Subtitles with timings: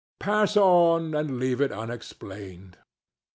[0.19, 2.79] Pass on and leave it unexplained.